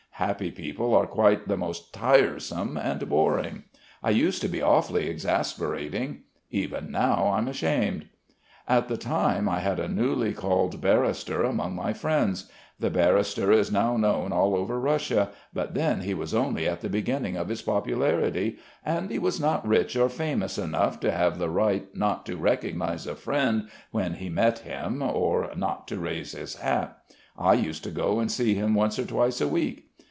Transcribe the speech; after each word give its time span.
Happy 0.15 0.51
people 0.51 0.93
are 0.93 1.07
quite 1.07 1.47
the 1.47 1.57
most 1.57 1.91
tiresome 1.95 2.77
and 2.77 3.09
boring. 3.09 3.63
I 4.03 4.11
used 4.11 4.39
to 4.43 4.47
be 4.47 4.61
awfully 4.61 5.07
exasperating. 5.09 6.25
Even 6.51 6.91
now 6.91 7.31
I'm 7.35 7.47
ashamed. 7.47 8.05
"At 8.67 8.87
the 8.87 8.97
time 8.97 9.49
I 9.49 9.61
had 9.61 9.79
a 9.79 9.87
newly 9.87 10.31
called 10.33 10.79
barrister 10.79 11.41
among 11.43 11.73
my 11.75 11.91
friends. 11.93 12.51
The 12.79 12.91
barrister 12.91 13.51
is 13.51 13.71
now 13.71 13.97
known 13.97 14.31
all 14.31 14.55
over 14.55 14.79
Russia, 14.79 15.31
but 15.55 15.73
then 15.73 16.01
he 16.01 16.13
was 16.13 16.35
only 16.35 16.67
at 16.69 16.81
the 16.81 16.89
beginning 16.89 17.35
of 17.35 17.49
his 17.49 17.63
popularity, 17.63 18.59
and 18.85 19.09
he 19.09 19.17
was 19.17 19.41
not 19.41 19.67
rich 19.67 19.97
or 19.97 20.07
famous 20.07 20.55
enough 20.59 20.99
to 20.99 21.11
have 21.11 21.39
the 21.39 21.49
right 21.49 21.87
not 21.97 22.27
to 22.27 22.37
recognise 22.37 23.07
a 23.07 23.15
friend 23.15 23.69
when 23.89 24.13
he 24.13 24.29
met 24.29 24.59
him 24.59 25.01
or 25.01 25.49
not 25.55 25.87
to 25.87 25.97
raise 25.97 26.33
his 26.33 26.57
hat. 26.57 26.95
I 27.39 27.55
used 27.55 27.83
to 27.85 27.91
go 27.91 28.19
and 28.19 28.31
see 28.31 28.53
him 28.53 28.75
once 28.75 28.99
or 28.99 29.05
twice 29.05 29.41
a 29.41 29.47
week. 29.47 29.87